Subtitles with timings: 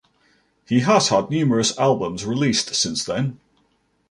[0.67, 3.39] He Has had numerous albums released, since then.